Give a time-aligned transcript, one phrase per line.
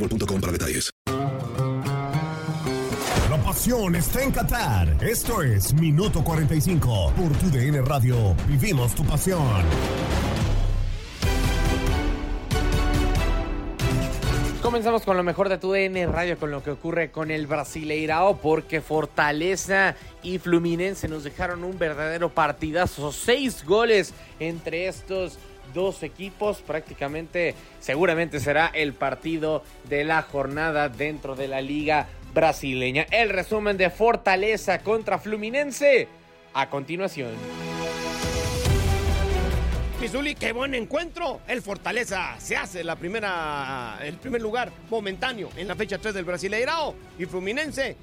[0.00, 0.90] boostmobile.com para detalles.
[3.30, 4.96] La pasión está en Qatar.
[5.04, 8.34] Esto es Minuto 45 por tu DN Radio.
[8.48, 9.64] Vivimos tu pasión.
[14.62, 18.36] Comenzamos con lo mejor de tu DN Radio, con lo que ocurre con el Brasileirao,
[18.38, 23.10] porque Fortaleza y Fluminense nos dejaron un verdadero partidazo.
[23.10, 25.38] Seis goles entre estos
[25.72, 26.60] dos equipos.
[26.62, 33.06] Prácticamente, seguramente será el partido de la jornada dentro de la Liga Brasileña.
[33.10, 36.08] El resumen de Fortaleza contra Fluminense
[36.54, 37.30] a continuación.
[40.00, 41.42] Misuli, qué buen encuentro.
[41.46, 46.24] El Fortaleza se hace la primera, el primer lugar momentáneo en la fecha 3 del
[46.24, 46.94] Brasileirao.
[47.18, 47.98] Y Fluminense,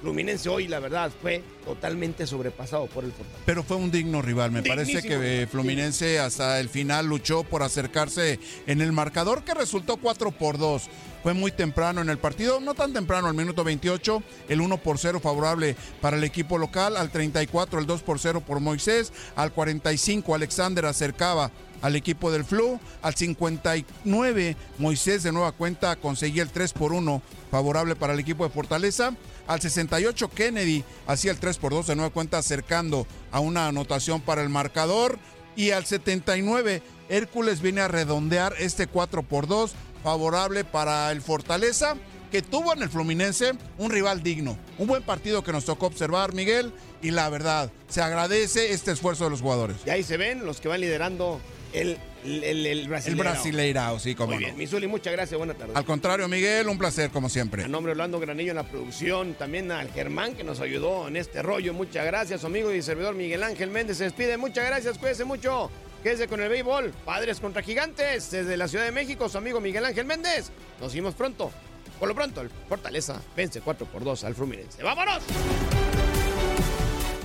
[0.00, 3.42] Fluminense hoy, la verdad, fue totalmente sobrepasado por el Fortaleza.
[3.44, 4.50] Pero fue un digno rival.
[4.50, 9.52] Me parece que eh, Fluminense hasta el final luchó por acercarse en el marcador que
[9.52, 10.88] resultó 4 por 2.
[11.22, 14.96] Fue muy temprano en el partido, no tan temprano, al minuto 28, el 1 por
[14.96, 19.52] 0 favorable para el equipo local, al 34 el 2 por 0 por Moisés, al
[19.52, 21.50] 45 Alexander acercaba
[21.82, 27.22] al equipo del Flu, al 59 Moisés de nueva cuenta conseguía el 3 por 1
[27.50, 29.14] favorable para el equipo de Fortaleza,
[29.46, 34.20] al 68 Kennedy hacía el 3 por 2 de nueva cuenta acercando a una anotación
[34.20, 35.18] para el marcador.
[35.56, 39.72] Y al 79 Hércules viene a redondear este 4 por 2
[40.04, 41.96] favorable para el Fortaleza
[42.30, 46.32] que tuvo en el Fluminense un rival digno, un buen partido que nos tocó observar
[46.32, 49.78] Miguel y la verdad se agradece este esfuerzo de los jugadores.
[49.84, 51.40] Y ahí se ven los que van liderando
[51.72, 53.98] el, el, el, el El Brasileirao.
[53.98, 54.40] Sí, como Muy no.
[54.46, 55.76] bien, Misuli, muchas gracias, buenas tardes.
[55.76, 57.64] Al contrario, Miguel, un placer como siempre.
[57.64, 61.16] A nombre de Orlando Granillo en la producción, también al Germán que nos ayudó en
[61.16, 61.72] este rollo.
[61.74, 64.36] Muchas gracias, su amigo y servidor Miguel Ángel Méndez se despide.
[64.36, 65.70] Muchas gracias, cuídese mucho.
[66.02, 66.92] Quédese con el béisbol.
[67.04, 68.30] Padres contra gigantes.
[68.30, 70.50] Desde la Ciudad de México, su amigo Miguel Ángel Méndez.
[70.80, 71.50] Nos vemos pronto.
[71.98, 74.82] Por lo pronto, el Fortaleza vence 4 por 2 al Fluminense.
[74.82, 75.22] ¡Vámonos!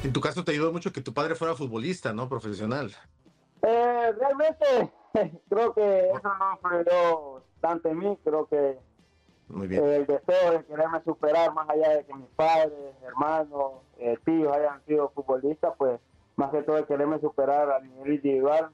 [0.03, 2.27] En tu caso te ayudó mucho que tu padre fuera futbolista, ¿no?
[2.27, 2.93] Profesional.
[3.67, 4.91] Eh, realmente
[5.49, 8.77] creo que eso no influyó tanto en mí, creo que
[9.47, 14.55] Muy el deseo de quererme superar más allá de que mis padres, hermanos, eh, tíos
[14.55, 15.99] hayan sido futbolistas, pues
[16.35, 18.69] más que todo el quererme superar a nivel individual,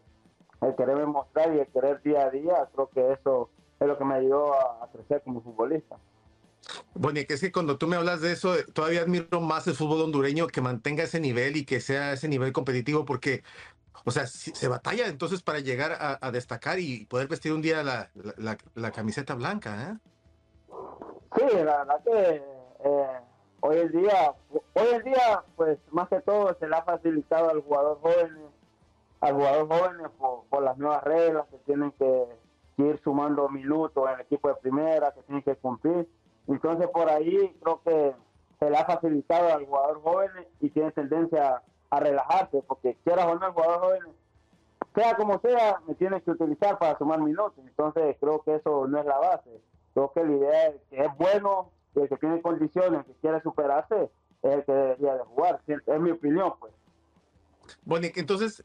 [0.59, 3.49] el quererme mostrar y el querer día a día, creo que eso
[3.79, 5.97] es lo que me ayudó a, a crecer como futbolista.
[6.93, 9.67] Bueno, y que es que cuando tú me hablas de eso, eh, todavía admiro más
[9.67, 13.43] el fútbol hondureño que mantenga ese nivel y que sea ese nivel competitivo, porque,
[14.05, 18.11] o sea, se batalla entonces para llegar a, destacar y poder vestir un día la,
[18.75, 19.97] la- camiseta blanca, ¿eh?
[21.37, 22.43] Sí, la verdad que
[22.83, 23.19] eh,
[23.61, 24.33] hoy en día,
[24.73, 28.37] hoy en día, pues más que todo se le ha facilitado al jugador joven,
[29.21, 32.27] al jugador joven por, por las nuevas reglas que tienen que
[32.77, 36.07] ir sumando minutos en el equipo de primera, que tiene que cumplir.
[36.51, 38.13] Entonces por ahí creo que
[38.59, 43.35] se le ha facilitado al jugador joven y tiene tendencia a relajarse, porque quiera o
[43.35, 44.01] no el jugador joven,
[44.93, 47.53] sea como sea, me tiene que utilizar para sumar minutos.
[47.65, 49.61] Entonces creo que eso no es la base.
[49.93, 54.09] Creo que la idea es que es bueno, el que tiene condiciones, que quiere superarse,
[54.41, 55.61] es el que debería de jugar.
[55.67, 56.73] Es mi opinión, pues.
[57.83, 58.63] Bueno, entonces,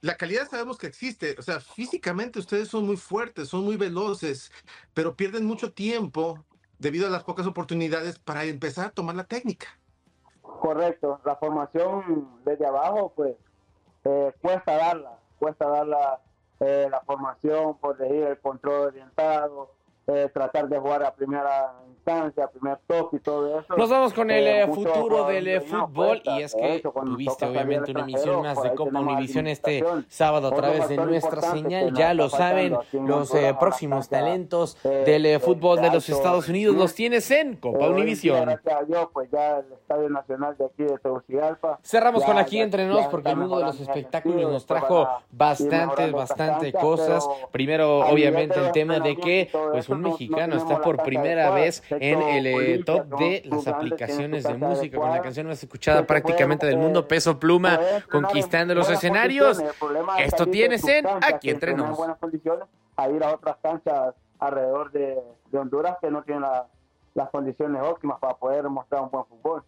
[0.00, 1.36] la calidad sabemos que existe.
[1.38, 4.52] O sea, físicamente ustedes son muy fuertes, son muy veloces,
[4.92, 6.44] pero pierden mucho tiempo
[6.82, 9.68] debido a las pocas oportunidades para empezar a tomar la técnica.
[10.42, 11.20] Correcto.
[11.24, 13.36] La formación desde abajo, pues,
[14.04, 15.18] eh, cuesta darla.
[15.38, 16.20] Cuesta darla
[16.60, 19.70] eh, la formación, por decir, el control orientado,
[20.08, 23.76] eh, tratar de jugar a primera instancia, a primer toque y todo eso.
[23.76, 28.00] Nos vamos con el eh, futuro del eh, fútbol y es que tuviste obviamente una
[28.00, 31.92] emisión más de Copa Univisión este sábado a través de nuestra señal.
[31.94, 37.54] Ya lo saben, los próximos talentos del fútbol de los Estados Unidos los tienes en
[37.54, 38.58] Copa Univisión.
[39.12, 41.78] pues ya el Estadio Nacional de aquí de Tegucigalpa.
[41.84, 46.72] Cerramos con aquí entre nos porque el mundo de los espectáculos nos trajo bastante, bastante
[46.72, 47.24] cosas.
[47.52, 52.46] Primero, obviamente, el tema de que pues un mexicano está por primera vez en el
[52.46, 57.06] eh, top de las aplicaciones de música con la canción más escuchada prácticamente del mundo,
[57.06, 57.78] Peso Pluma,
[58.10, 59.62] conquistando los escenarios.
[60.18, 61.98] Esto tienes en Aquí Entre Nos.
[62.96, 65.18] A ir a otras canchas alrededor de,
[65.52, 66.44] Honduras que no tienen
[67.14, 69.62] las condiciones óptimas para poder mostrar un buen fútbol.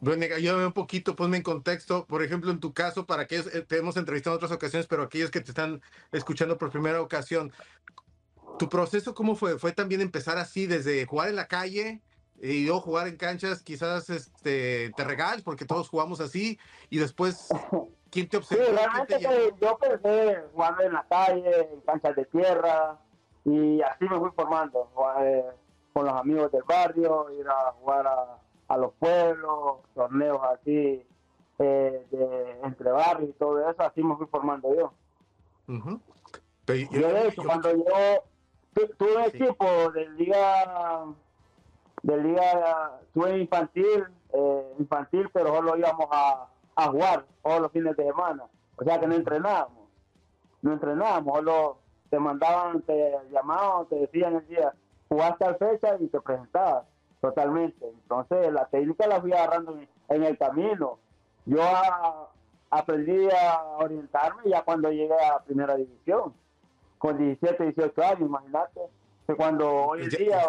[0.00, 3.64] Bueno, ayúdame un poquito, ponme en contexto, por ejemplo, en tu caso, para que eh,
[3.66, 5.80] te hemos entrevistado en otras ocasiones, pero aquellos que te están
[6.12, 7.52] escuchando por primera ocasión,
[8.58, 9.58] ¿Tu proceso cómo fue?
[9.58, 12.02] ¿Fue también empezar así desde jugar en la calle
[12.40, 16.58] y yo jugar en canchas, quizás este, te regales porque todos jugamos así
[16.88, 17.48] y después,
[18.10, 18.64] ¿quién te observó?
[18.64, 22.98] Sí, realmente yo empecé jugando en la calle, en canchas de tierra
[23.44, 24.88] y así me fui formando
[25.20, 25.44] eh,
[25.92, 31.02] con los amigos del barrio, ir a jugar a, los pueblos, torneos así
[31.58, 34.92] eh, de, entre barrios y todo eso, así me fui formando yo.
[35.66, 38.22] yo, de hecho, cuando yo
[38.86, 41.04] tuve equipo de liga
[42.02, 46.46] de liga tuve infantil eh, infantil pero solo íbamos a,
[46.76, 48.44] a jugar todos los fines de semana.
[48.76, 49.88] O sea que no entrenábamos.
[50.62, 51.78] No entrenábamos solo
[52.10, 54.72] te mandaban te llamaban te decían el día
[55.08, 56.84] jugaste al fecha y te presentabas
[57.20, 59.78] totalmente entonces la técnica la fui agarrando
[60.08, 60.98] en, el camino.
[61.44, 61.62] Yo
[62.70, 66.34] aprendí a orientarme ya cuando llegué a primera división
[66.98, 68.80] con 17, 18 años, imagínate.
[69.26, 70.42] Que cuando hoy en día,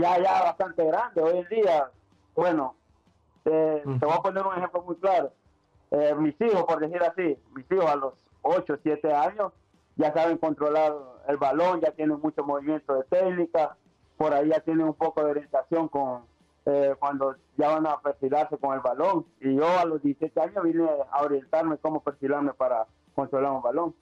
[0.00, 1.90] ya, ya bastante grande, hoy en día,
[2.34, 2.74] bueno,
[3.44, 5.32] eh, te voy a poner un ejemplo muy claro.
[5.90, 9.52] Eh, mis hijos, por decir así, mis hijos a los 8, 7 años
[9.96, 10.92] ya saben controlar
[11.28, 13.76] el balón, ya tienen mucho movimiento de técnica,
[14.16, 16.22] por ahí ya tienen un poco de orientación con
[16.66, 19.26] eh, cuando ya van a perfilarse con el balón.
[19.40, 23.94] Y yo a los 17 años vine a orientarme cómo perfilarme para controlar un balón.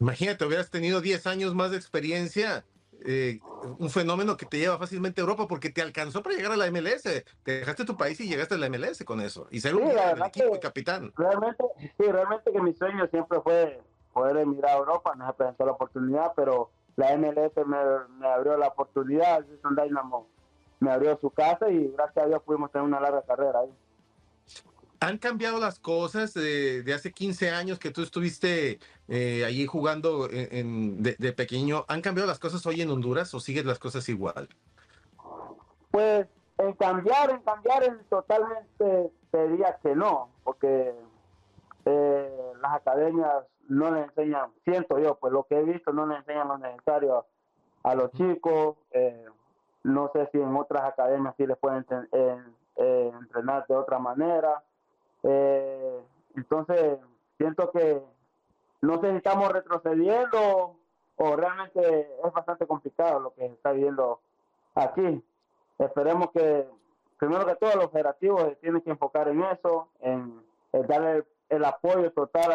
[0.00, 2.64] Imagínate, hubieras tenido 10 años más de experiencia,
[3.04, 3.40] eh,
[3.78, 6.70] un fenómeno que te lleva fácilmente a Europa porque te alcanzó para llegar a la
[6.70, 7.02] MLS.
[7.42, 9.46] Te dejaste tu país y llegaste a la MLS con eso.
[9.50, 11.12] Y ser un equipo y capitán.
[11.16, 13.80] Realmente, sí, realmente que mi sueño siempre fue
[14.12, 15.14] poder emigrar a Europa.
[15.16, 19.44] No se presentó la oportunidad, pero la MLS me, abrió la oportunidad.
[19.44, 20.28] El Dynamo
[20.80, 23.70] me abrió su casa y gracias a Dios pudimos tener una larga carrera ahí.
[25.00, 31.34] ¿Han cambiado las cosas de, hace 15 años que tú estuviste eh, allí jugando de,
[31.36, 31.84] pequeño?
[31.88, 34.48] ¿Han cambiado las cosas hoy en Honduras o siguen las cosas igual?
[35.90, 36.26] Pues
[36.58, 40.94] en cambiar, en cambiar, totalmente te diría que no, porque
[41.84, 46.16] eh, las academias no le enseñan, siento yo, pues lo que he visto no le
[46.16, 47.26] enseñan lo necesario
[47.82, 48.76] a, los chicos.
[48.92, 49.24] Eh,
[49.82, 51.84] no sé si en otras academias sí les pueden
[52.76, 54.62] entrenar de otra manera
[55.28, 56.00] eh,
[56.36, 56.98] entonces,
[57.36, 58.00] siento que
[58.82, 60.76] no sé estamos retrocediendo
[61.16, 64.20] o realmente es bastante complicado lo que se está viendo
[64.74, 65.24] aquí.
[65.78, 66.68] Esperemos que,
[67.18, 70.42] primero que todo, los operativos tienen que enfocar en eso, en,
[70.86, 72.52] darle el, apoyo total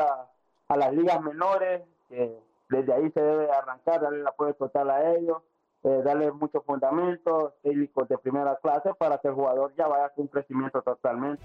[0.70, 5.12] a, las ligas menores, que desde ahí se debe arrancar, darle el apoyo total a
[5.16, 5.42] ellos,
[5.84, 10.24] eh, darle muchos fundamentos técnicos de primera clase para que el jugador ya vaya con
[10.24, 11.44] un crecimiento totalmente.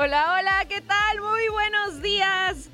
[0.00, 1.20] Hola, hola, ¿qué tal?
[1.20, 2.70] Muy buenos días.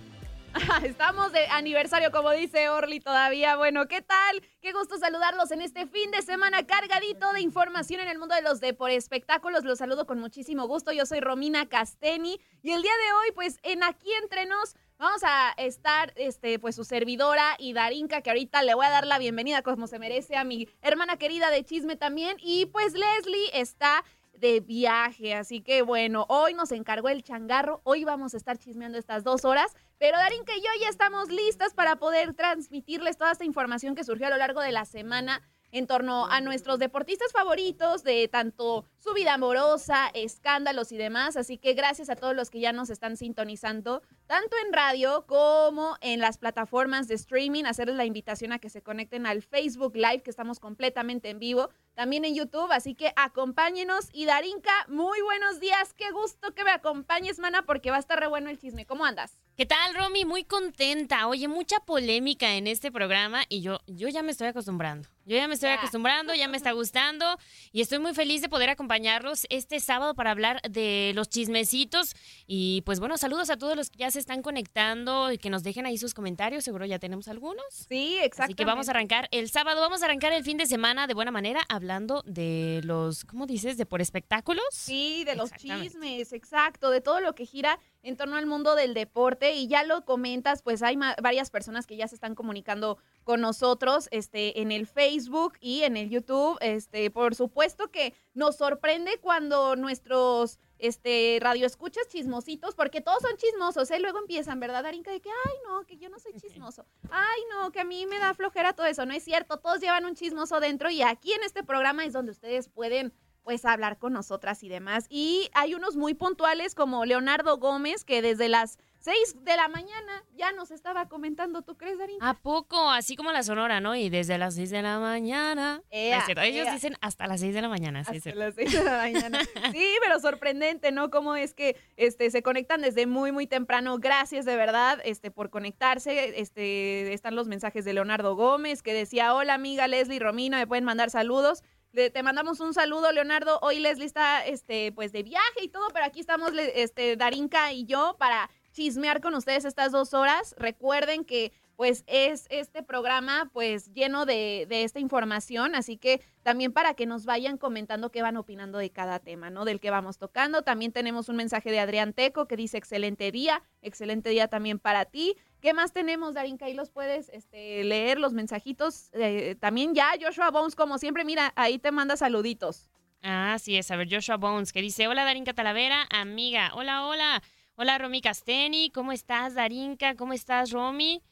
[0.85, 3.57] Estamos de aniversario, como dice Orly todavía.
[3.57, 4.43] Bueno, ¿qué tal?
[4.61, 8.43] Qué gusto saludarlos en este fin de semana cargadito de información en el mundo de
[8.43, 9.65] los por espectáculos.
[9.65, 10.93] Los saludo con muchísimo gusto.
[10.93, 15.23] Yo soy Romina Casteni y el día de hoy, pues en Aquí Entre Nos, vamos
[15.25, 19.19] a estar, este, pues su servidora y Darinka, que ahorita le voy a dar la
[19.19, 22.37] bienvenida como se merece a mi hermana querida de chisme también.
[22.43, 24.05] Y pues Leslie está
[24.39, 28.99] de viaje, así que bueno, hoy nos encargó el changarro, hoy vamos a estar chismeando
[28.99, 33.45] estas dos horas, pero Darinka y yo ya estamos listas para poder transmitirles toda esta
[33.45, 35.43] información que surgió a lo largo de la semana
[35.75, 41.37] en torno a nuestros deportistas favoritos de tanto su vida amorosa, escándalos y demás.
[41.37, 45.97] Así que gracias a todos los que ya nos están sintonizando, tanto en radio como
[46.01, 47.65] en las plataformas de streaming.
[47.65, 51.71] Hacerles la invitación a que se conecten al Facebook Live, que estamos completamente en vivo,
[51.95, 52.71] también en YouTube.
[52.73, 54.09] Así que acompáñenos.
[54.13, 55.95] Y Darinka, muy buenos días.
[55.95, 58.87] Qué gusto que me acompañes, mana, porque va a estar re bueno el chisme.
[58.87, 59.39] ¿Cómo andas?
[59.57, 60.25] ¿Qué tal, Romy?
[60.25, 61.29] Muy contenta.
[61.29, 65.09] Oye, mucha polémica en este programa y yo, yo ya me estoy acostumbrando.
[65.27, 67.39] Yo ya me estoy acostumbrando, ya me está gustando
[67.73, 72.15] y estoy muy feliz de poder acompañarlos este sábado para hablar de los chismecitos.
[72.47, 75.63] Y pues bueno, saludos a todos los que ya se están conectando y que nos
[75.63, 76.65] dejen ahí sus comentarios.
[76.65, 77.65] Seguro ya tenemos algunos.
[77.71, 78.45] Sí, exacto.
[78.45, 81.15] Así que vamos a arrancar el sábado, vamos a arrancar el fin de semana de
[81.15, 81.84] buena manera hablando
[82.25, 83.77] de los, ¿cómo dices?
[83.77, 84.65] De por espectáculos.
[84.71, 88.95] Sí, de los chismes, exacto, de todo lo que gira en torno al mundo del
[88.95, 93.41] deporte y ya lo comentas, pues hay varias personas que ya se están comunicando con
[93.41, 96.59] nosotros este, en el Facebook y en el YouTube.
[96.61, 103.91] Este, por supuesto que nos sorprende cuando nuestros este, radioescuchas chismositos, porque todos son chismosos,
[103.91, 103.99] ¿eh?
[104.01, 105.11] Luego empiezan, ¿verdad, Darinka?
[105.11, 106.85] De que, ay, no, que yo no soy chismoso.
[107.11, 109.07] Ay, no, que a mí me da flojera todo eso.
[109.07, 112.33] No es cierto, todos llevan un chismoso dentro y aquí en este programa es donde
[112.33, 113.13] ustedes pueden
[113.45, 115.07] pues hablar con nosotras y demás.
[115.11, 120.25] Y hay unos muy puntuales como Leonardo Gómez, que desde las 6 de la mañana
[120.35, 122.17] ya nos estaba comentando, ¿tú crees, Darín?
[122.23, 122.91] ¿A poco?
[122.91, 123.95] Así como la Sonora, ¿no?
[123.95, 125.83] Y desde las 6 de la mañana.
[125.91, 128.01] Ellos dicen hasta las 6 de la mañana.
[128.01, 129.41] hasta las 6 de la mañana.
[129.73, 131.11] sí, pero sorprendente, ¿no?
[131.11, 133.99] Cómo es que este, se conectan desde muy, muy temprano.
[133.99, 136.41] Gracias de verdad este, por conectarse.
[136.41, 140.85] Este, están los mensajes de Leonardo Gómez que decía, hola amiga Leslie Romina, me pueden
[140.85, 141.63] mandar saludos
[141.95, 143.59] te mandamos un saludo, Leonardo.
[143.63, 147.85] Hoy Leslie está este, pues de viaje y todo, pero aquí estamos este, Darinka y
[147.85, 150.55] yo para chismear con ustedes estas dos horas.
[150.59, 156.73] Recuerden que pues es este programa pues lleno de, de, esta información, así que también
[156.73, 159.65] para que nos vayan comentando qué van opinando de cada tema, ¿no?
[159.65, 160.63] Del que vamos tocando.
[160.63, 165.05] También tenemos un mensaje de Adrián Teco que dice excelente día, excelente día también para
[165.05, 165.37] ti.
[165.61, 166.67] ¿Qué más tenemos, Darinka?
[166.67, 169.11] Ahí los puedes este, leer los mensajitos.
[169.15, 172.91] Eh, también ya Joshua Bones, como siempre, mira, ahí te manda saluditos.
[173.23, 173.91] Ah, sí es.
[173.91, 176.73] A ver, Joshua Bones, que dice, hola Darinka Talavera, amiga.
[176.75, 177.43] Hola, hola.
[177.77, 178.91] Hola, Romy Casteni.
[178.91, 180.15] ¿Cómo estás, Darinka?
[180.15, 181.23] ¿Cómo estás, Romy?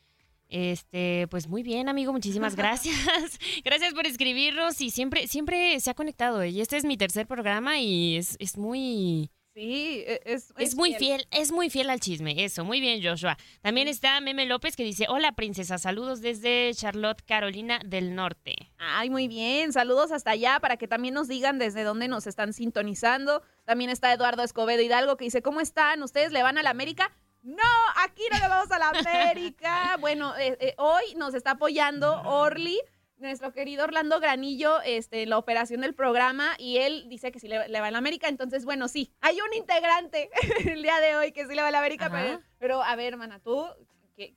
[0.53, 2.95] Este, pues muy bien, amigo, muchísimas gracias.
[3.65, 6.45] gracias por escribirnos y siempre, siempre se ha conectado.
[6.45, 9.31] Y este es mi tercer programa y es, es muy.
[9.55, 11.27] Sí, e, es, es, muy fiel.
[11.31, 13.39] es muy fiel al chisme, eso, muy bien Joshua.
[13.63, 18.55] También está Meme López que dice, hola princesa, saludos desde Charlotte, Carolina del Norte.
[18.77, 22.53] Ay, muy bien, saludos hasta allá para que también nos digan desde dónde nos están
[22.53, 23.43] sintonizando.
[23.65, 26.03] También está Eduardo Escobedo Hidalgo que dice, ¿cómo están?
[26.03, 27.11] ¿Ustedes le van a la América?
[27.43, 27.63] No,
[27.97, 29.97] aquí no le vamos a la América.
[30.01, 32.79] Bueno, eh, eh, hoy nos está apoyando Orly,
[33.19, 37.49] nuestro querido Orlando Granillo, este, en la operación del programa, y él dice que sí
[37.49, 38.29] le, va a la América.
[38.29, 40.31] Entonces, bueno, sí, hay un integrante
[40.67, 43.15] el día de hoy que sí le va a la América, pero, pero, a ver,
[43.15, 43.65] hermana, tú,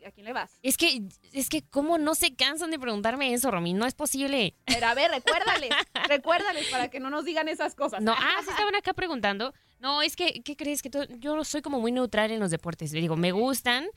[0.06, 0.58] ¿a quién le vas?
[0.64, 3.74] Es que, es que, ¿cómo no se cansan de preguntarme eso, Romy?
[3.74, 4.56] No es posible.
[4.66, 5.70] Pero a ver, recuérdales,
[6.08, 8.02] recuérdales para que no nos digan esas cosas.
[8.02, 9.54] No, ah, sí estaban acá preguntando.
[9.80, 10.82] No, es que, ¿qué crees?
[10.82, 10.90] Que
[11.20, 12.92] yo soy como muy neutral en los deportes.
[12.92, 13.88] Digo, me gustan.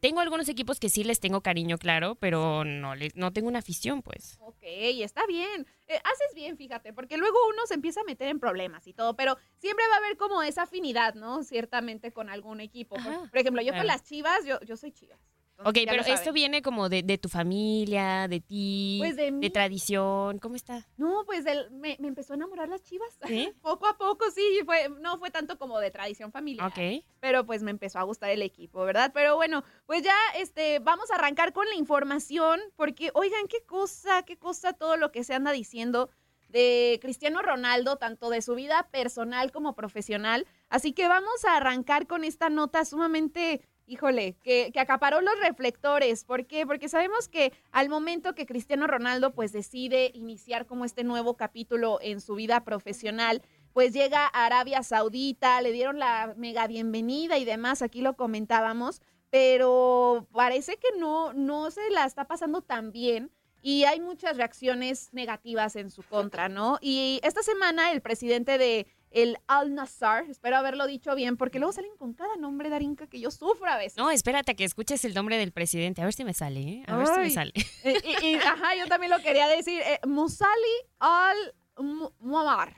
[0.00, 3.60] Tengo algunos equipos que sí les tengo cariño, claro, pero no, les, no tengo una
[3.60, 4.38] afición, pues.
[4.40, 5.66] Ok, está bien.
[5.88, 9.14] Eh, haces bien, fíjate, porque luego uno se empieza a meter en problemas y todo,
[9.16, 11.42] pero siempre va a haber como esa afinidad, ¿no?
[11.42, 12.96] Ciertamente con algún equipo.
[12.96, 15.18] por, ejemplo, yo con las chivas, yo, yo soy chivas.
[15.64, 20.86] Ok, pero esto viene como de, tu familia, de ti, pues de, tradición, ¿cómo está?
[20.96, 23.18] No, pues me, empezó a enamorar las chivas.
[23.62, 26.66] poco a poco, sí, fue, no fue tanto como de tradición familiar.
[26.66, 27.04] Ok.
[27.20, 29.12] Pero pues me empezó a gustar el equipo, ¿verdad?
[29.14, 34.22] Pero bueno, pues ya este, vamos a arrancar con la información, porque oigan, qué cosa,
[34.24, 36.10] qué cosa todo lo que se anda diciendo
[36.52, 40.46] de Cristiano Ronaldo, tanto de su vida personal como profesional.
[40.68, 46.24] Así que vamos a arrancar con esta nota sumamente híjole, que, acaparó los reflectores.
[46.24, 46.66] ¿Por qué?
[46.66, 51.98] Porque sabemos que al momento que Cristiano Ronaldo pues decide iniciar como este nuevo capítulo
[52.00, 53.42] en su vida profesional,
[53.74, 59.02] pues llega a Arabia Saudita, le dieron la mega bienvenida y demás, aquí lo comentábamos,
[59.28, 63.30] pero parece que no, no se la está pasando tan bien
[63.60, 66.78] y hay muchas reacciones negativas en su contra, ¿no?
[66.80, 70.24] Y esta semana el presidente de el Al Nassar.
[70.30, 73.76] Espero haberlo dicho bien, porque luego salen con cada nombre, Darinka, que yo sufro a
[73.76, 73.96] veces.
[73.98, 76.00] No, espérate a que escuches el nombre del presidente.
[76.02, 76.84] A ver si me sale, ¿eh?
[76.86, 77.52] A ver si me sale.
[77.84, 79.80] Eh, y, y, ajá, yo también lo quería decir.
[79.84, 80.50] eh, Musali
[81.00, 81.36] Al
[81.78, 82.76] Mu- Muammar.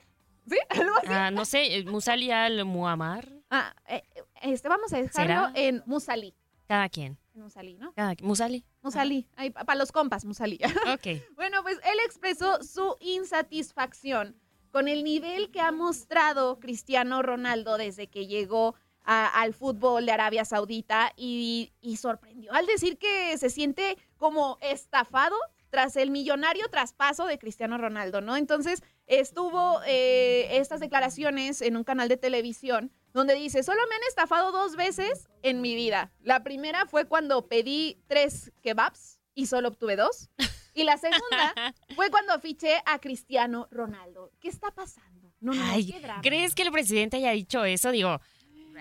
[0.49, 0.57] ¿Sí?
[0.69, 1.07] ¿Algo así?
[1.09, 3.29] Ah, no sé, eh, Musali al Muammar.
[3.49, 4.03] Ah, eh,
[4.41, 5.51] este, vamos a dejarlo ¿Será?
[5.55, 6.33] en Musali.
[6.67, 7.17] Cada quien.
[7.35, 7.93] En Musali, ¿no?
[7.93, 8.15] Cada.
[8.21, 8.65] Musali.
[8.81, 9.27] Musali.
[9.65, 10.59] Para los compas, Musali.
[10.93, 11.21] Ok.
[11.35, 14.35] Bueno, pues él expresó su insatisfacción
[14.75, 20.11] con el nivel que ha mostrado Cristiano Ronaldo desde que llegó a- al fútbol de
[20.11, 25.37] Arabia Saudita y, sorprendió al decir que se siente como estafado
[25.69, 28.35] tras el millonario traspaso de Cristiano Ronaldo, ¿no?
[28.35, 34.03] Entonces estuvo eh, estas declaraciones en un canal de televisión donde dice, solo me han
[34.09, 36.11] estafado dos veces en mi vida.
[36.19, 40.29] La primera fue cuando pedí tres kebabs y solo obtuve dos.
[40.75, 41.53] Y la segunda
[41.95, 44.31] fue cuando fiché a Cristiano Ronaldo.
[44.39, 45.33] ¿Qué está pasando?
[45.39, 46.21] No, no, Ay, qué drama.
[46.21, 47.91] ¿crees que el presidente haya dicho eso?
[47.91, 48.19] Digo,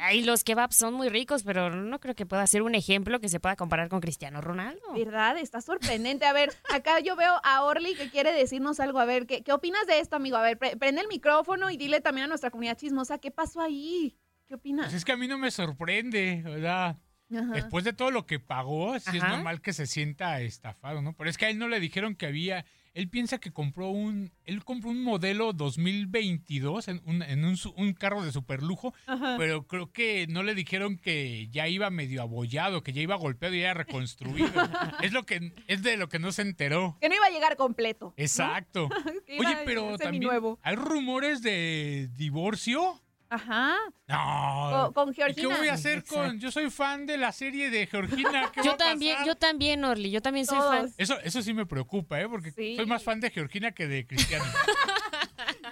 [0.01, 3.29] ay, los kebabs son muy ricos, pero no creo que pueda ser un ejemplo que
[3.29, 4.83] se pueda comparar con Cristiano Ronaldo.
[4.95, 5.39] ¿Verdad?
[5.39, 6.25] Está sorprendente.
[6.27, 8.99] A ver, acá yo veo a Orly que quiere decirnos algo.
[8.99, 10.37] A ver, ¿qué, qué opinas de esto, amigo?
[10.37, 13.61] A ver, pre- prende el micrófono y dile también a nuestra comunidad chismosa qué pasó
[13.61, 14.19] ahí.
[14.47, 14.87] ¿Qué opinas?
[14.87, 16.97] Pues es que a mí no me sorprende, ¿verdad?
[17.33, 17.53] Ajá.
[17.55, 21.13] Después de todo lo que pagó, sí es normal que se sienta estafado, ¿no?
[21.15, 22.65] Pero es que a él no le dijeron que había.
[22.93, 24.31] Él piensa que compró un.
[24.45, 29.35] Él compró un modelo 2022 en un, en un, su- un carro de superlujo, Ajá.
[29.39, 33.55] pero creo que no le dijeron que ya iba medio abollado, que ya iba golpeado
[33.55, 34.49] y ya reconstruido.
[35.03, 36.97] es lo que es de lo que no se enteró.
[37.01, 38.15] Que no iba a llegar completo.
[38.17, 38.89] Exacto.
[39.41, 40.59] Oye, pero también seminuevo.
[40.63, 43.01] hay rumores de divorcio.
[43.35, 43.77] Ajá.
[44.07, 44.93] No.
[44.95, 45.57] Con- con ¿Y qué Georgina.
[45.59, 46.39] voy a hacer con.?
[46.39, 48.51] Yo soy fan de la serie de Georgina.
[48.53, 48.91] ¿Qué va Yo a pasar?
[48.93, 50.71] también, yo también, Orly, yo también soy Todos.
[50.75, 50.93] fan.
[50.99, 52.29] Eso, eso sí me preocupa, ¿eh?
[52.29, 52.77] Porque Sí.
[52.77, 54.45] soy más fan de Georgina que de Cristiano.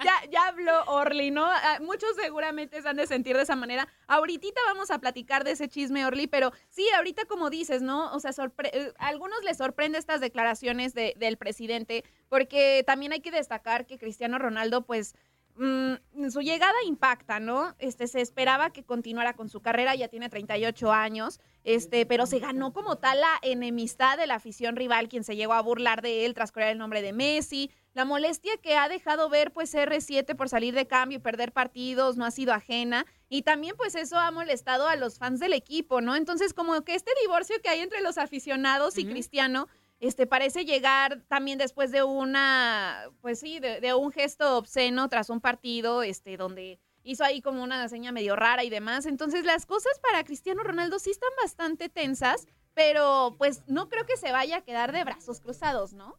[0.04, 1.44] Ya, ya habló Orly, ¿no?
[1.46, 3.86] Ah, Muchos seguramente se han de sentir de esa manera.
[4.08, 8.12] Ahorita vamos a platicar de ese chisme, Orly, pero sí, ahorita como dices, ¿no?
[8.12, 13.12] O sea, sorpre- eh, a algunos les sorprende estas declaraciones de- del presidente, porque también
[13.12, 15.14] hay que destacar que Cristiano Ronaldo, pues,
[15.56, 17.74] mm, su llegada impacta, ¿no?
[17.78, 22.38] Este, se esperaba que continuara con su carrera, ya tiene 38 años, este, pero se
[22.38, 26.24] ganó como tal la enemistad de la afición rival, quien se llegó a burlar de
[26.24, 30.34] él tras correr el nombre de Messi, la molestia que ha dejado ver pues R7
[30.34, 34.18] por salir de cambio y perder partidos no ha sido ajena y también pues eso
[34.18, 36.16] ha molestado a los fans del equipo, ¿no?
[36.16, 39.68] Entonces como que este divorcio que hay entre los aficionados y Cristiano
[40.02, 45.40] este parece llegar también después de una pues sí, de, un gesto obsceno tras un
[45.40, 49.06] partido este donde hizo ahí como una seña medio rara y demás.
[49.06, 54.16] Entonces las cosas para Cristiano Ronaldo sí están bastante tensas, pero pues no creo que
[54.16, 56.18] se vaya a quedar de brazos cruzados, ¿no?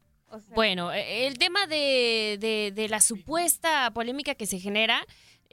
[0.55, 5.05] Bueno, eh, el tema de- de la supuesta polémica que se genera,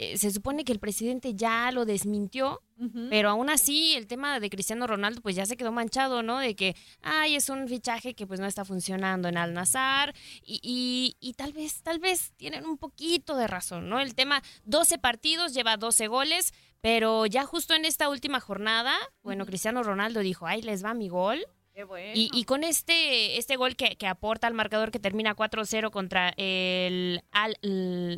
[0.02, 2.62] eh, se supone que el presidente ya lo desmintió,
[3.10, 6.38] pero aún así el tema de Cristiano Ronaldo pues ya se quedó manchado, ¿no?
[6.38, 10.60] De que, ay, es un fichaje que pues no está funcionando en Al Nazar y,
[10.62, 14.00] y- y tal vez, tal vez tienen un poquito de razón, ¿no?
[14.00, 19.44] El tema, 12 partidos, lleva 12 goles, pero ya justo en esta última jornada, bueno,
[19.44, 21.44] Cristiano Ronaldo dijo, ay, les va mi gol.
[21.74, 22.12] Qué bueno.
[22.14, 26.30] Y, y con este, este gol que, que aporta al marcador que termina 4-0 contra
[26.38, 27.56] el Al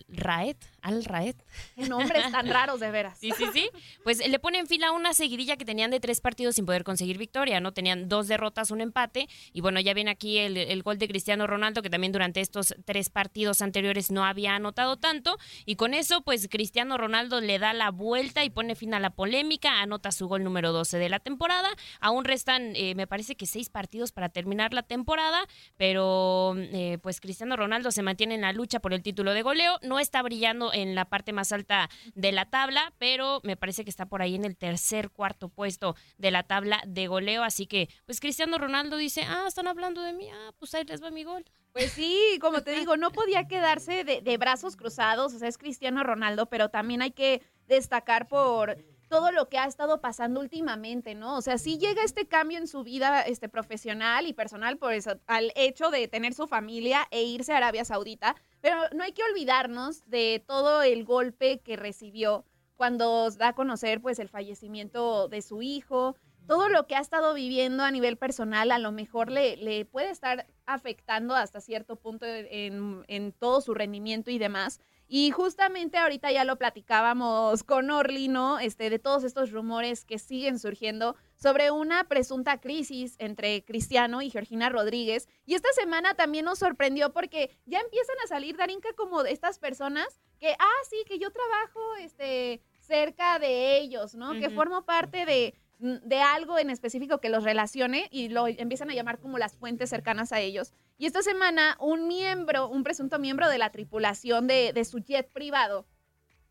[0.09, 1.37] Raed, Al Raed.
[1.77, 3.18] Nombres tan raros, de veras.
[3.23, 3.71] Sí, sí, sí.
[4.03, 7.18] Pues le pone en fila una seguidilla que tenían de tres partidos sin poder conseguir
[7.18, 7.73] victoria, ¿no?
[7.73, 9.29] Tenían dos derrotas, un empate.
[9.53, 12.75] Y bueno, ya viene aquí el, el gol de Cristiano Ronaldo, que también durante estos
[12.85, 15.38] tres partidos anteriores no había anotado tanto.
[15.64, 19.11] Y con eso, pues Cristiano Ronaldo le da la vuelta y pone fin a la
[19.11, 21.68] polémica, anota su gol número 12 de la temporada.
[22.01, 27.21] Aún restan, eh, me parece que seis partidos para terminar la temporada, pero eh, pues
[27.21, 29.79] Cristiano Ronaldo se mantiene en la lucha por el título de goleo.
[29.83, 33.90] No está brillando en la parte más alta de la tabla, pero me parece que
[33.90, 37.42] está por ahí en el tercer, cuarto puesto de la tabla de goleo.
[37.42, 41.02] Así que, pues Cristiano Ronaldo dice, ah, están hablando de mí, ah, pues ahí les
[41.02, 41.44] va mi gol.
[41.72, 45.56] Pues sí, como te digo, no podía quedarse de, de brazos cruzados, o sea, es
[45.56, 48.76] Cristiano Ronaldo, pero también hay que destacar por
[49.12, 51.37] todo lo que ha estado pasando últimamente, ¿no?
[51.37, 55.20] O sea, sí llega este cambio en su vida este, profesional y personal por eso,
[55.27, 59.22] al hecho de tener su familia e irse a Arabia Saudita, pero no hay que
[59.22, 65.42] olvidarnos de todo el golpe que recibió cuando da a conocer pues el fallecimiento de
[65.42, 69.59] su hijo, todo lo que ha estado viviendo a nivel personal a lo mejor le,
[69.59, 74.81] le puede estar afectando hasta cierto punto en, en todo su rendimiento y demás.
[75.14, 78.59] Y justamente ahorita ya lo platicábamos con Orly, ¿no?
[78.59, 84.31] Este, de todos estos rumores que siguen surgiendo sobre una presunta crisis entre Cristiano y
[84.31, 85.29] Georgina Rodríguez.
[85.44, 89.59] Y esta semana también nos sorprendió porque ya empiezan a salir, Darinka, como de estas
[89.59, 90.07] personas
[90.38, 94.33] que, ah, sí, que yo trabajo este, cerca de ellos, ¿no?
[94.33, 98.95] Que formo parte de, de algo en específico que los relacione y lo empiezan a
[98.95, 100.73] llamar como las fuentes cercanas a ellos.
[100.97, 105.29] Y esta semana un miembro, un presunto miembro de la tripulación de, de su jet
[105.33, 105.87] privado,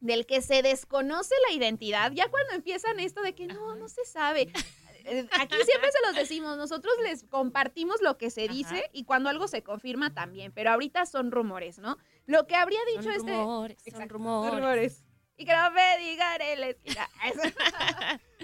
[0.01, 4.05] del que se desconoce la identidad, ya cuando empiezan esto de que no, no se
[4.05, 4.51] sabe.
[5.03, 9.29] Eh, Aquí siempre se los decimos, nosotros les compartimos lo que se dice y cuando
[9.29, 11.97] algo se confirma también, pero ahorita son rumores, ¿no?
[12.27, 13.33] Lo que habría dicho Son este...
[13.33, 15.03] rumores, son Exacto, rumores.
[15.41, 17.09] Y que no me digan en la esquina.
[17.25, 17.41] Eso.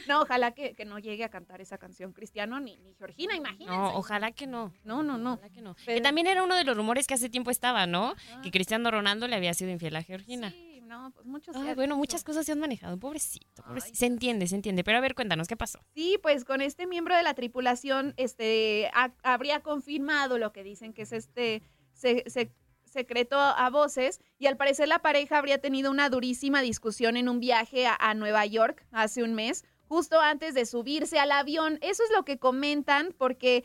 [0.08, 3.76] no, ojalá que, que no llegue a cantar esa canción Cristiano ni, ni Georgina, imagínense.
[3.76, 4.74] No, ojalá que no.
[4.84, 5.34] No, no, no.
[5.34, 5.76] Ojalá que no.
[5.76, 8.16] Que también era uno de los rumores que hace tiempo estaba, ¿no?
[8.44, 10.52] Que Cristiano Ronaldo le había sido infiel a Georgina.
[10.52, 12.98] Sí, no, pues muchos bueno, muchas cosas se han manejado.
[12.98, 13.96] Pobrecito, pobrecito.
[13.98, 14.84] Se entiende, se entiende.
[14.84, 15.80] Pero a ver, cuéntanos, ¿qué pasó?
[15.94, 20.94] Sí, pues con este miembro de la tripulación, este, ha- habría confirmado lo que dicen
[20.94, 21.62] que es este
[21.94, 22.52] se- se-
[22.88, 27.40] secreto a voces y al parecer la pareja habría tenido una durísima discusión en un
[27.40, 31.78] viaje a, Nueva York hace un mes, justo antes de subirse al avión.
[31.82, 33.64] Eso es lo que comentan porque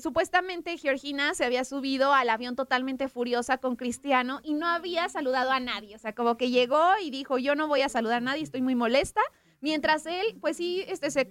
[0.00, 5.50] supuestamente Georgina se había subido al avión totalmente furiosa con Cristiano y no había saludado
[5.50, 5.96] a nadie.
[5.96, 8.62] O sea, como que llegó y dijo, yo no voy a saludar a nadie, estoy
[8.62, 9.20] muy molesta.
[9.60, 11.28] Mientras él, pues sí, este, se,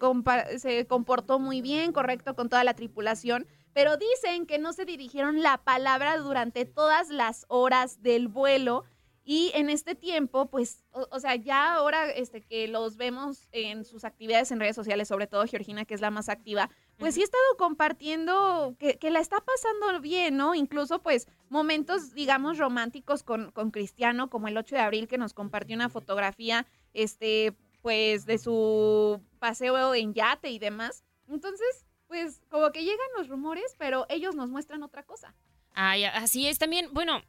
[0.57, 5.43] se comportó muy bien, correcto con toda la tripulación, pero dicen que no se dirigieron
[5.43, 8.85] la palabra durante todas las horas del vuelo
[9.25, 13.83] y en este tiempo, pues, o, o sea, ya ahora este, que los vemos en
[13.83, 17.21] sus actividades en redes sociales, sobre todo Georgina, que es la más activa, pues sí
[17.21, 20.55] ha estado compartiendo que, que la está pasando bien, ¿no?
[20.55, 25.33] Incluso, pues, momentos, digamos, románticos con, con Cristiano, como el 8 de abril, que nos
[25.33, 31.03] compartió una fotografía, este, pues, de su paseo en yate y demás.
[31.27, 31.84] Entonces,
[32.15, 35.33] pues, como que llegan los rumores, pero ellos nos muestran otra cosa.
[35.73, 36.87] Ay, así es también.
[36.93, 37.21] Bueno,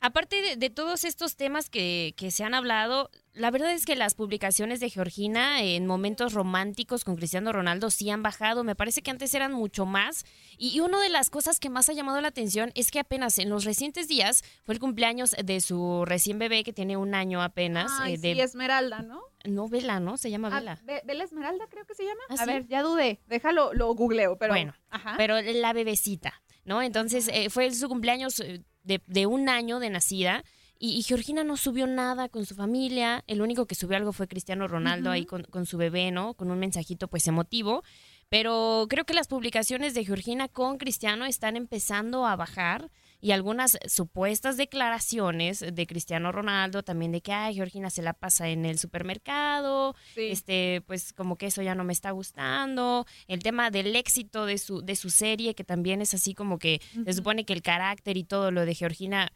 [0.00, 3.94] aparte de, de todos estos temas que, que se han hablado, la verdad es que
[3.94, 8.64] las publicaciones de Georgina en momentos románticos con Cristiano Ronaldo sí han bajado.
[8.64, 10.24] Me parece que antes eran mucho más.
[10.56, 13.38] Y, y una de las cosas que más ha llamado la atención es que apenas
[13.38, 17.42] en los recientes días fue el cumpleaños de su recién bebé que tiene un año
[17.42, 17.92] apenas.
[18.00, 19.22] Ay, eh, de, sí, Esmeralda, ¿no?
[19.44, 20.16] No, Vela, ¿no?
[20.16, 20.80] Se llama Ah, Vela.
[21.04, 22.20] Bella Esmeralda creo que se llama.
[22.28, 22.46] ¿Ah, A sí?
[22.46, 23.20] ver, ya dudé.
[23.26, 24.52] Déjalo, lo googleo, pero...
[24.52, 25.14] Bueno, Ajá.
[25.16, 26.82] pero la bebecita, ¿no?
[26.82, 30.44] Entonces eh, fue su cumpleaños eh, de, de un año de nacida
[30.78, 33.22] y, y Georgina no subió nada con su familia.
[33.26, 36.34] El único que subió algo fue Cristiano Ronaldo ahí con, con su bebé, ¿no?
[36.34, 37.82] Con un mensajito pues emotivo.
[38.28, 42.90] Pero creo que las publicaciones de Georgina con Cristiano están empezando a bajar
[43.22, 48.48] y algunas supuestas declaraciones de Cristiano Ronaldo también de que, ay, Georgina se la pasa
[48.48, 53.70] en el supermercado, este, pues como que eso ya no me está gustando, el tema
[53.70, 57.44] del éxito de su, de su serie, que también es así como que se supone
[57.44, 59.32] que el carácter y todo lo de Georgina,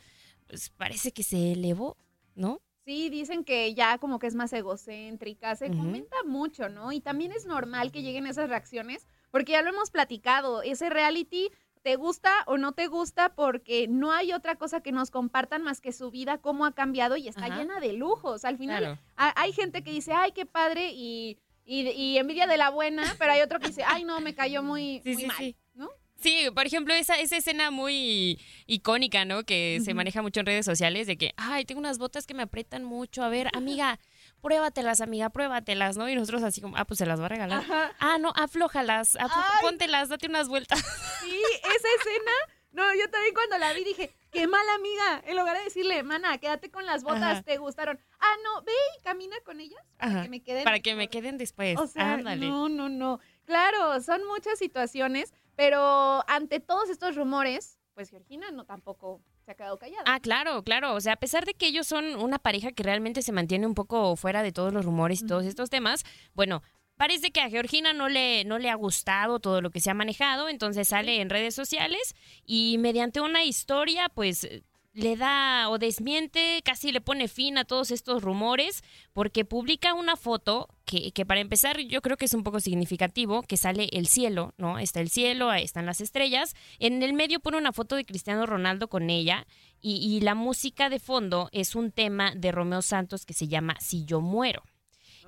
[0.48, 1.96] pues parece que se elevó,
[2.34, 2.60] ¿no?
[2.86, 6.90] Sí, dicen que ya como que es más egocéntrica, se comenta mucho, ¿no?
[6.92, 11.50] Y también es normal que lleguen esas reacciones, porque ya lo hemos platicado, ese reality
[11.86, 15.80] te gusta o no te gusta porque no hay otra cosa que nos compartan más
[15.80, 17.58] que su vida, cómo ha cambiado y está Ajá.
[17.58, 18.44] llena de lujos.
[18.44, 18.98] Al final Claro.
[19.14, 23.30] hay gente que dice, ay, qué padre y, y, y envidia de la buena, pero
[23.30, 25.56] hay otro que dice, ay, no, me cayó muy, Sí, muy sí, mal, sí.
[25.74, 25.88] ¿no?
[26.18, 29.44] Sí, por ejemplo, esa, esa escena muy icónica, ¿no?
[29.44, 32.42] Que se maneja mucho en redes sociales de que, ay, tengo unas botas que me
[32.42, 33.22] aprietan mucho.
[33.22, 34.00] A ver, amiga,
[34.40, 36.08] pruébatelas, amiga, pruébatelas, ¿no?
[36.08, 37.60] Y nosotros así como, ah, pues se las va a regalar.
[37.60, 37.92] Ajá.
[37.98, 39.16] Ah, no, aflójalas,
[39.60, 40.78] póntelas, date unas vueltas.
[41.20, 42.32] Sí, esa escena.
[42.72, 45.22] No, yo también cuando la vi dije, qué mala amiga.
[45.26, 47.42] En lugar de decirle, mana, quédate con las botas, Ajá.
[47.42, 47.98] te gustaron.
[48.20, 50.64] Ah, no, ve y camina con ellas para Ajá, que me queden.
[50.64, 51.78] Para que me queden después.
[51.78, 52.46] O sea, Ándale.
[52.46, 53.18] no, no, no.
[53.46, 59.54] Claro, son muchas situaciones, pero ante todos estos rumores, pues Georgina no tampoco se ha
[59.54, 60.02] quedado callada.
[60.06, 60.94] Ah, claro, claro.
[60.94, 63.74] O sea, a pesar de que ellos son una pareja que realmente se mantiene un
[63.74, 66.02] poco fuera de todos los rumores y todos estos temas,
[66.34, 66.62] bueno,
[66.96, 69.94] parece que a Georgina no le, no le ha gustado todo lo que se ha
[69.94, 74.48] manejado, entonces sale en redes sociales y mediante una historia, pues
[74.96, 78.82] le da o desmiente, casi le pone fin a todos estos rumores,
[79.12, 83.42] porque publica una foto que, que para empezar yo creo que es un poco significativo,
[83.42, 84.78] que sale el cielo, ¿no?
[84.78, 86.54] Está el cielo, ahí están las estrellas.
[86.78, 89.46] En el medio pone una foto de Cristiano Ronaldo con ella
[89.82, 94.06] y, la música de fondo es un tema de Romeo Santos que se llama Si
[94.06, 94.62] yo muero.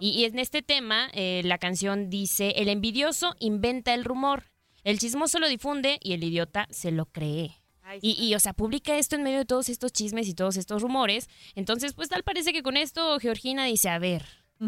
[0.00, 4.50] Y, y en este tema eh, la canción dice, el envidioso inventa el rumor,
[4.82, 7.60] el chismoso lo difunde y el idiota se lo cree.
[8.00, 10.82] Y, y, o sea, publica esto en medio de todos estos chismes y todos estos
[10.82, 11.28] rumores.
[11.54, 14.24] Entonces, pues tal parece que con esto Georgina dice, a ver,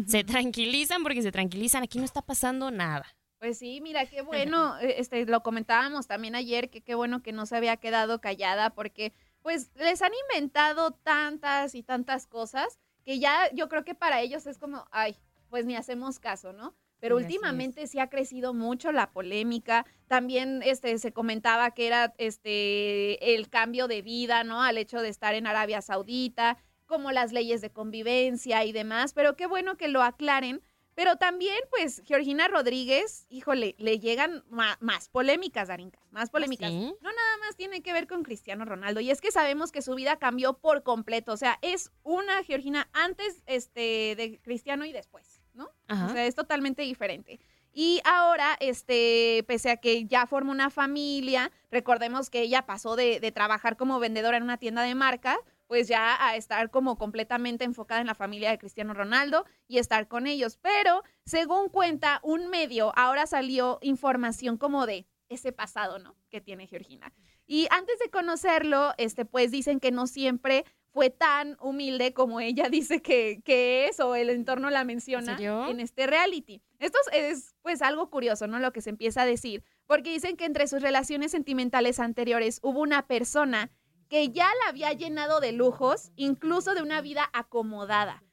[0.07, 3.05] se tranquilizan porque se tranquilizan, aquí no está pasando nada.
[3.39, 7.31] Pues sí, mira, qué bueno, eh, este, lo comentábamos también ayer, que qué bueno que
[7.31, 13.19] no se había quedado callada, porque pues les han inventado tantas y tantas cosas que
[13.19, 15.17] ya yo creo que para ellos es como, ay,
[15.49, 16.75] pues ni hacemos caso, ¿no?
[17.01, 19.85] Pero últimamente sí ha crecido mucho la polémica.
[20.07, 24.61] También este, se comentaba que era este, el cambio de vida, ¿no?
[24.63, 29.13] Al hecho de estar en Arabia Saudita, como las leyes de convivencia y demás.
[29.13, 30.61] Pero qué bueno que lo aclaren.
[30.93, 36.69] Pero también, pues, Georgina Rodríguez, híjole, le llegan ma- más polémicas, Darinka, más polémicas.
[36.69, 36.93] ¿sí?
[37.01, 38.99] No nada más tiene que ver con Cristiano Ronaldo.
[38.99, 41.31] Y es que sabemos que su vida cambió por completo.
[41.31, 45.69] O sea, es una Georgina antes este, de Cristiano y después, ¿no?
[45.87, 46.07] Ajá.
[46.07, 47.39] O sea, es totalmente diferente.
[47.73, 53.19] Y ahora, este, pese a que ya forma una familia, recordemos que ella pasó de,
[53.19, 57.63] de trabajar como vendedora en una tienda de marca, pues ya a estar como completamente
[57.63, 60.57] enfocada en la familia de Cristiano Ronaldo y estar con ellos.
[60.61, 66.17] Pero, según cuenta un medio, ahora salió información como de ese pasado, ¿no?
[66.29, 67.13] Que tiene Georgina.
[67.47, 72.69] Y antes de conocerlo, este, pues dicen que no siempre fue tan humilde como ella
[72.71, 75.37] dice que, que es o el entorno la menciona
[75.69, 76.61] en este reality.
[76.79, 78.59] Esto es es, pues algo curioso, ¿no?
[78.59, 82.81] Lo que se empieza a decir, porque dicen que entre sus relaciones sentimentales anteriores hubo
[82.81, 83.71] una persona
[84.09, 88.23] que ya la había llenado de lujos, incluso de una vida acomodada.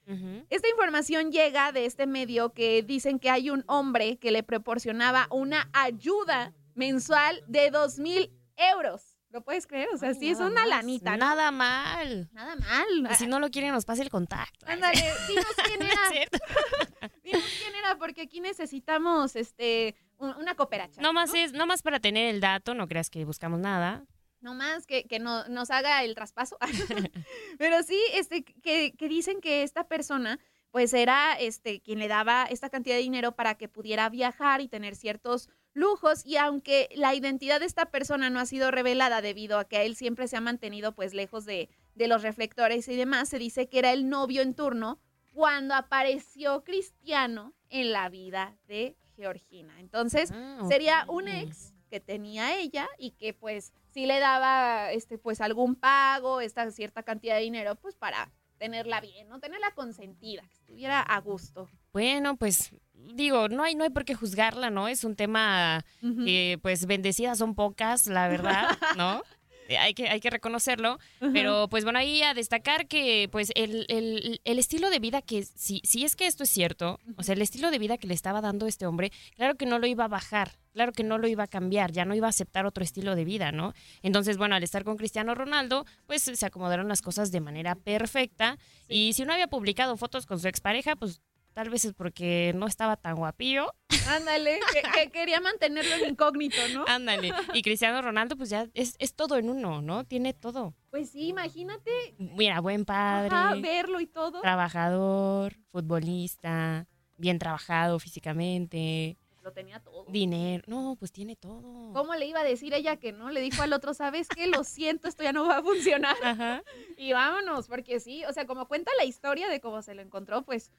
[0.48, 5.28] Esta información llega de este medio que dicen que hay un hombre que le proporcionaba
[5.30, 9.07] una ayuda mensual de dos mil euros.
[9.30, 9.88] ¿Lo puedes creer?
[9.92, 11.12] O sea, sí es una más, lanita.
[11.12, 11.18] ¿no?
[11.18, 12.30] Nada mal.
[12.32, 13.08] Nada mal.
[13.10, 14.66] Y si no lo quieren, nos pase el contacto.
[14.66, 17.10] Ándale, dinos quién era.
[17.22, 21.00] Dinos quién era, porque aquí necesitamos este un- una cooperacha.
[21.02, 24.06] No más es, no más para tener el dato, no creas que buscamos nada.
[24.40, 26.56] No más que, que no, nos haga el traspaso.
[27.58, 30.38] Pero sí, este, que, que dicen que esta persona,
[30.70, 34.68] pues era este, quien le daba esta cantidad de dinero para que pudiera viajar y
[34.68, 36.24] tener ciertos lujos.
[36.26, 39.96] Y aunque la identidad de esta persona no ha sido revelada debido a que él
[39.96, 43.78] siempre se ha mantenido pues lejos de, de los reflectores y demás, se dice que
[43.78, 44.98] era el novio en turno
[45.32, 49.78] cuando apareció Cristiano en la vida de Georgina.
[49.80, 55.16] Entonces, Ah, sería un ex que tenía ella y que pues sí le daba este
[55.16, 59.38] pues algún pago, esta cierta cantidad de dinero pues para tenerla bien, ¿no?
[59.38, 61.68] Tenerla consentida, que estuviera a gusto.
[61.92, 62.72] Bueno, pues
[63.14, 64.88] digo, no hay, no hay por qué juzgarla, ¿no?
[64.88, 65.84] Es un tema
[66.24, 69.22] que, pues, bendecidas son pocas, la verdad, ¿no?
[69.68, 70.98] Eh, Hay que, hay que reconocerlo,
[71.34, 75.44] pero pues bueno, ahí a destacar que pues el, el- el estilo de vida que,
[75.44, 78.14] si, si es que esto es cierto, o sea, el estilo de vida que le
[78.14, 81.28] estaba dando este hombre, claro que no lo iba a bajar, claro que no lo
[81.28, 83.74] iba a cambiar, ya no iba a aceptar otro estilo de vida, ¿no?
[84.02, 88.56] Entonces, bueno, al estar con Cristiano Ronaldo, pues se acomodaron las cosas de manera perfecta
[88.88, 91.20] y si no había publicado fotos con su expareja, pues
[91.58, 93.74] tal vez es porque no estaba tan guapillo.
[94.06, 96.84] Ándale, que, que quería mantenerlo en incógnito, ¿no?
[96.86, 97.32] Ándale.
[97.52, 100.04] Y Cristiano Ronaldo, pues ya es, es todo en uno, ¿no?
[100.04, 100.76] Tiene todo.
[100.92, 104.40] Pues sí, imagínate Mira, buen padre, ajá, verlo y todo.
[104.40, 110.04] trabajador, futbolista, bien trabajado físicamente, Lo tenía todo.
[110.08, 110.62] dinero.
[110.68, 111.92] No, pues tiene todo.
[111.92, 113.30] ¿Cómo le iba a decir ella que no?
[113.30, 114.46] Le dijo al otro, ¿sabes qué?
[114.46, 116.14] Lo siento, esto ya no va a funcionar.
[116.22, 116.62] Ajá.
[116.96, 120.42] Y vámonos, porque sí, o sea, como cuenta la historia de cómo se lo encontró,
[120.42, 120.72] pues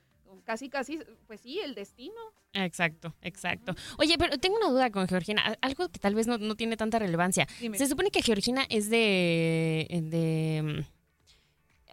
[0.43, 2.15] casi, casi, pues sí, el destino.
[2.53, 3.75] Exacto, exacto.
[3.99, 6.97] Oye, pero tengo una duda con Georgina, algo que tal vez no, no tiene tanta
[6.99, 7.47] relevancia.
[7.59, 7.77] Dime.
[7.77, 9.87] Se supone que Georgina es de...
[10.03, 10.85] de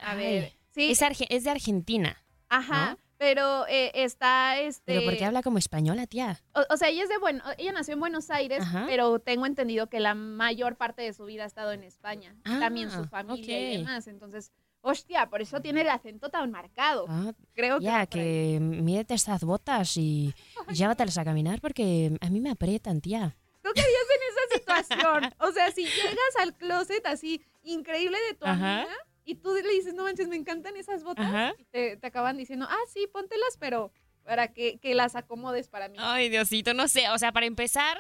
[0.01, 0.91] A ay, ver, sí.
[0.91, 2.23] Es, arge- es de Argentina.
[2.49, 2.99] Ajá, ¿no?
[3.19, 4.83] pero eh, está, este...
[4.87, 6.41] Pero ¿por qué habla como española, tía?
[6.55, 8.85] O, o sea, ella es de bueno, ella nació en Buenos Aires, Ajá.
[8.89, 12.35] pero tengo entendido que la mayor parte de su vida ha estado en España.
[12.45, 14.07] Ah, También su familia y demás.
[14.07, 14.53] Entonces,
[14.87, 17.07] hostia, por eso tiene el acento tan marcado.
[17.09, 20.35] Ah, Creo que ya, que mídete estas botas y,
[20.71, 23.37] y llévatelas a caminar porque a mí me aprietan, tía.
[23.63, 23.87] ¿Tú qué en
[24.31, 25.35] esa situación?
[25.41, 28.77] O sea, si llegas al closet así increíble de tu Ajá.
[28.83, 28.95] amiga
[29.25, 31.55] y tú le dices, no manches, me encantan esas botas, Ajá.
[31.59, 33.91] y te, te acaban diciendo, ah, sí, póntelas, pero
[34.25, 35.97] para que, que las acomodes para mí.
[36.01, 37.09] Ay, Diosito, no sé.
[37.11, 37.97] O sea, para empezar,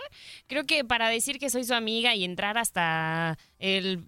[0.46, 4.04] creo que para decir que soy su amiga y entrar hasta el,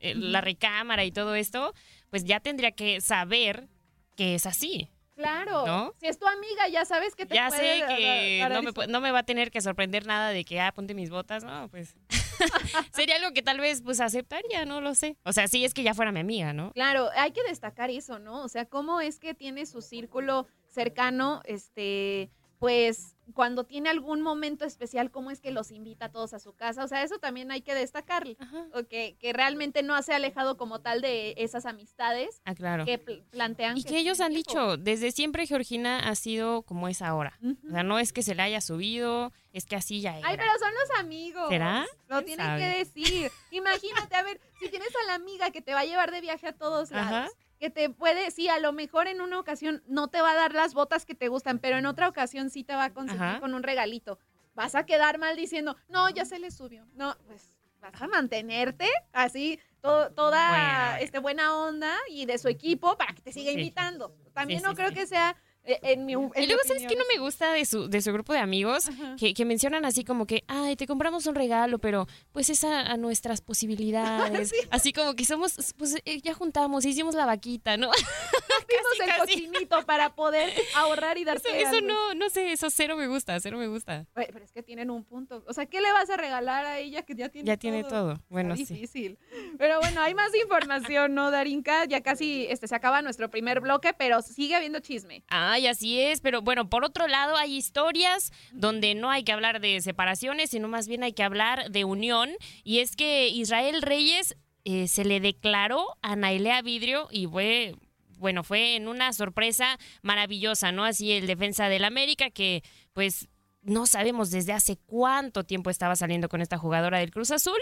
[0.00, 1.74] el- la recámara y todo esto,
[2.14, 3.66] pues ya tendría que saber
[4.14, 4.88] que es así.
[5.16, 5.94] Claro, ¿No?
[5.98, 8.86] si es tu amiga, ya sabes que te Ya puede sé que dar no me,
[8.86, 11.42] no me va a tener que sorprender nada de que, ah, ponte mis botas.
[11.42, 11.96] No, pues
[12.94, 15.16] sería algo que tal vez pues aceptaría, no lo sé.
[15.24, 16.70] O sea, sí es que ya fuera mi amiga, ¿no?
[16.70, 18.44] Claro, hay que destacar eso, ¿no?
[18.44, 24.64] O sea, cómo es que tiene su círculo cercano, este, pues cuando tiene algún momento
[24.64, 26.84] especial, cómo es que los invita a todos a su casa.
[26.84, 28.34] O sea, eso también hay que destacarlo.
[28.74, 32.84] O que, que realmente no se ha alejado como tal de esas amistades Ah, claro.
[32.84, 33.78] que pl- plantean.
[33.78, 37.38] Y que ellos han dicho, desde siempre Georgina ha sido como es ahora.
[37.66, 40.28] O sea, no es que se le haya subido, es que así ya era.
[40.28, 41.48] Ay, pero son los amigos.
[41.48, 41.86] ¿Será?
[42.08, 42.60] Lo ¿Quién tienen sabe?
[42.60, 43.30] que decir.
[43.50, 46.46] Imagínate, a ver, si tienes a la amiga que te va a llevar de viaje
[46.48, 47.28] a todos Ajá.
[47.64, 50.52] Que te puede, sí, a lo mejor en una ocasión no te va a dar
[50.52, 53.40] las botas que te gustan, pero en otra ocasión sí te va a conseguir Ajá.
[53.40, 54.18] con un regalito.
[54.54, 56.84] Vas a quedar mal diciendo, no, ya se le subió.
[56.94, 60.50] No, pues vas a mantenerte así, to- toda
[60.90, 61.02] Bueno.
[61.02, 63.58] este, buena onda y de su equipo para que te siga Sí.
[63.58, 64.14] invitando.
[64.34, 65.34] También Sí, no sí, creo que sea
[65.66, 68.32] en mi en Y luego, ¿sabes qué no me gusta de su, de su grupo
[68.32, 68.88] de amigos?
[69.18, 72.80] Que, que mencionan así como que, ay, te compramos un regalo, pero pues es a,
[72.80, 74.52] a nuestras posibilidades.
[74.70, 77.90] Así como que somos, pues eh, ya juntamos, hicimos la vaquita, ¿no?
[78.68, 81.86] Vimos el cochinito para poder ahorrar y Eso, darte eso algo.
[81.88, 84.06] no, no sé, eso cero me gusta, cero me gusta.
[84.16, 85.44] Oye, pero es que tienen un punto.
[85.46, 87.60] O sea, ¿qué le vas a regalar a ella que ya tiene Ya todo?
[87.60, 88.12] tiene todo.
[88.12, 88.64] Está Bueno, sí.
[88.64, 89.18] difícil.
[89.58, 91.84] Pero bueno, hay más información, ¿no, Darinka?
[91.86, 95.24] Ya casi este, se acaba nuestro primer bloque, pero sigue habiendo chisme.
[95.54, 99.60] Ay, así es, pero bueno, por otro lado hay historias donde no hay que hablar
[99.60, 102.30] de separaciones, sino más bien hay que hablar de unión.
[102.64, 107.76] Y es que Israel Reyes eh, se le declaró a Nailea Vidrio y fue,
[108.18, 110.84] bueno, fue en una sorpresa maravillosa, ¿no?
[110.84, 113.28] Así el defensa del América que pues
[113.64, 117.58] no sabemos desde hace cuánto tiempo estaba saliendo con esta jugadora del Cruz Azul.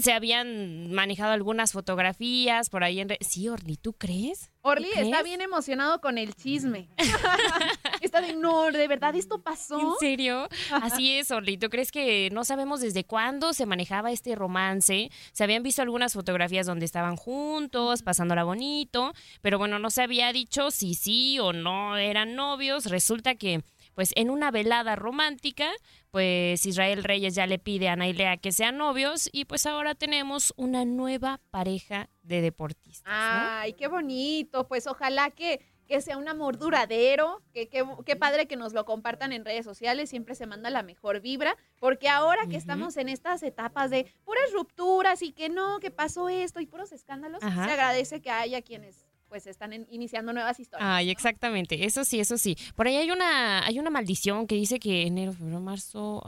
[0.00, 3.08] Se habían manejado algunas fotografías por ahí en...
[3.08, 4.50] re- Sí, Orly, ¿tú crees?
[4.62, 5.24] Orly ¿Tú está crees?
[5.24, 6.88] bien emocionado con el chisme.
[8.00, 9.80] está de, no, de verdad, ¿esto pasó?
[9.80, 10.48] ¿En serio?
[10.70, 11.56] Así es, Orly.
[11.56, 15.10] ¿Tú crees que no sabemos desde cuándo se manejaba este romance?
[15.32, 20.32] Se habían visto algunas fotografías donde estaban juntos, pasándola bonito, pero bueno, no se había
[20.32, 22.86] dicho si sí o no eran novios.
[22.86, 23.62] Resulta que,
[23.94, 25.70] pues, en una velada romántica,
[26.10, 30.52] pues Israel Reyes ya le pide a Nailea que sean novios y pues ahora tenemos
[30.56, 33.02] una nueva pareja de deportistas.
[33.14, 34.68] Ay, qué bonito.
[34.68, 37.42] Pues ojalá que, que sea un amor duradero.
[37.52, 40.10] Que, que- qué padre que nos lo compartan en redes sociales.
[40.10, 41.56] Siempre se manda la mejor vibra.
[41.80, 46.28] Porque ahora que estamos en estas etapas de puras rupturas y que no, que pasó
[46.28, 47.64] esto y puros escándalos, Ajá.
[47.66, 50.86] se agradece que haya quienes pues están en- iniciando nuevas historias.
[50.86, 51.86] Ay, exactamente.
[51.86, 52.54] Eso sí, eso sí.
[52.76, 56.22] Por ahí hay una, hay una maldición que dice que enero, febrero, marzo,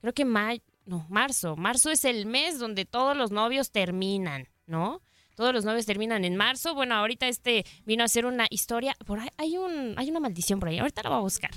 [0.00, 1.56] creo que mayo, no, marzo.
[1.56, 5.02] Marzo es el mes donde todos los novios terminan, ¿no?
[5.34, 6.76] Todos los novios terminan en marzo.
[6.76, 8.94] Bueno, ahorita este vino a ser una historia.
[9.04, 10.78] Por ahí hay un, hay una maldición por ahí.
[10.78, 11.50] Ahorita la voy a buscar.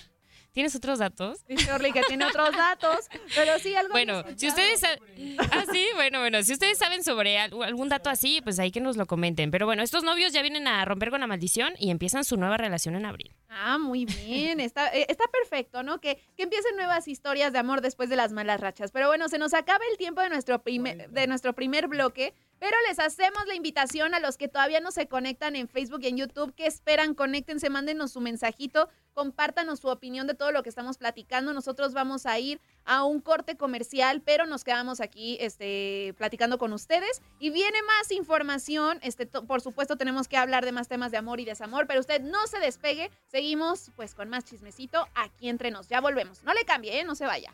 [0.57, 1.45] ¿Tienes otros datos?
[1.47, 3.91] Dice Orly que tiene otros datos, pero sí algo.
[3.91, 8.41] Bueno, si ustedes ah, sí, bueno, bueno, si ustedes saben sobre al- algún dato así,
[8.41, 9.51] pues ahí que nos lo comenten.
[9.51, 12.57] Pero bueno, estos novios ya vienen a romper con la maldición y empiezan su nueva
[12.57, 13.35] relación en abril.
[13.49, 16.01] Ah, muy bien, está, eh, está perfecto, ¿no?
[16.01, 18.91] Que, que empiecen nuevas historias de amor después de las malas rachas.
[18.91, 22.75] Pero bueno, se nos acaba el tiempo de nuestro, primer, de nuestro primer bloque, pero
[22.89, 26.17] les hacemos la invitación a los que todavía no se conectan en Facebook y en
[26.17, 30.97] YouTube, que esperan, conéctense, mándenos su mensajito, compártanos su opinión de todo lo que estamos
[30.97, 31.53] platicando.
[31.53, 36.73] Nosotros vamos a ir a un corte comercial, pero nos quedamos aquí este, platicando con
[36.73, 37.21] ustedes.
[37.37, 38.97] Y viene más información.
[39.03, 42.21] Este, por supuesto, tenemos que hablar de más temas de amor y desamor, pero usted
[42.21, 43.11] no se despegue.
[43.27, 45.87] Seguimos pues con más chismecito aquí entre nos.
[45.89, 46.43] Ya volvemos.
[46.43, 47.03] No le cambie, ¿eh?
[47.03, 47.53] no se vaya.